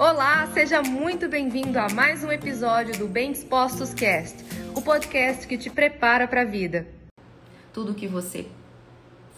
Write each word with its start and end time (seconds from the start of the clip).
Olá, 0.00 0.46
seja 0.54 0.80
muito 0.80 1.28
bem-vindo 1.28 1.78
a 1.78 1.86
mais 1.90 2.24
um 2.24 2.32
episódio 2.32 2.96
do 2.96 3.06
Bem 3.06 3.32
Dispostos 3.32 3.92
Cast, 3.92 4.42
o 4.74 4.80
podcast 4.80 5.46
que 5.46 5.58
te 5.58 5.68
prepara 5.68 6.26
para 6.26 6.40
a 6.40 6.44
vida. 6.46 6.88
Tudo 7.70 7.92
que 7.92 8.06
você 8.06 8.48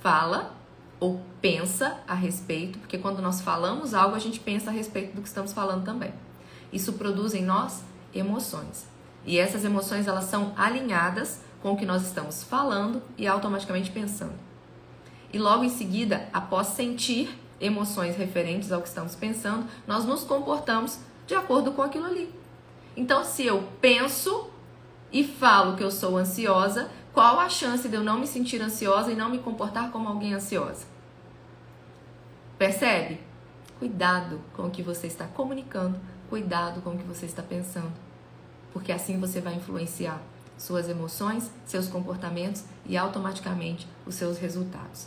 fala 0.00 0.56
ou 0.98 1.20
pensa 1.42 2.00
a 2.08 2.14
respeito, 2.14 2.78
porque 2.78 2.96
quando 2.96 3.20
nós 3.20 3.42
falamos 3.42 3.92
algo, 3.92 4.16
a 4.16 4.18
gente 4.18 4.40
pensa 4.40 4.70
a 4.70 4.72
respeito 4.72 5.14
do 5.14 5.20
que 5.20 5.28
estamos 5.28 5.52
falando 5.52 5.84
também. 5.84 6.14
Isso 6.72 6.94
produz 6.94 7.34
em 7.34 7.44
nós 7.44 7.84
emoções. 8.14 8.86
E 9.26 9.36
essas 9.36 9.62
emoções 9.62 10.06
elas 10.06 10.24
são 10.24 10.54
alinhadas 10.56 11.38
com 11.60 11.72
o 11.72 11.76
que 11.76 11.84
nós 11.84 12.02
estamos 12.02 12.42
falando 12.42 13.02
e 13.18 13.26
automaticamente 13.26 13.90
pensando. 13.90 14.32
E 15.30 15.38
logo 15.38 15.64
em 15.64 15.68
seguida, 15.68 16.26
após 16.32 16.68
sentir 16.68 17.28
emoções 17.60 18.16
referentes 18.16 18.70
ao 18.72 18.82
que 18.82 18.88
estamos 18.88 19.14
pensando, 19.14 19.66
nós 19.86 20.04
nos 20.04 20.24
comportamos 20.24 20.98
de 21.26 21.34
acordo 21.34 21.72
com 21.72 21.82
aquilo 21.82 22.06
ali. 22.06 22.32
Então, 22.96 23.24
se 23.24 23.44
eu 23.44 23.68
penso 23.80 24.50
e 25.12 25.24
falo 25.24 25.76
que 25.76 25.84
eu 25.84 25.90
sou 25.90 26.16
ansiosa, 26.16 26.90
qual 27.12 27.40
a 27.40 27.48
chance 27.48 27.88
de 27.88 27.96
eu 27.96 28.02
não 28.02 28.18
me 28.18 28.26
sentir 28.26 28.60
ansiosa 28.60 29.10
e 29.10 29.16
não 29.16 29.30
me 29.30 29.38
comportar 29.38 29.90
como 29.90 30.08
alguém 30.08 30.34
ansiosa? 30.34 30.86
Percebe? 32.58 33.20
Cuidado 33.78 34.40
com 34.54 34.64
o 34.64 34.70
que 34.70 34.82
você 34.82 35.06
está 35.06 35.26
comunicando, 35.26 36.00
cuidado 36.30 36.80
com 36.80 36.90
o 36.90 36.98
que 36.98 37.04
você 37.04 37.26
está 37.26 37.42
pensando, 37.42 37.92
porque 38.72 38.90
assim 38.90 39.20
você 39.20 39.40
vai 39.40 39.54
influenciar 39.54 40.20
suas 40.56 40.88
emoções, 40.88 41.50
seus 41.66 41.86
comportamentos 41.86 42.64
e 42.86 42.96
automaticamente 42.96 43.86
os 44.06 44.14
seus 44.14 44.38
resultados. 44.38 45.06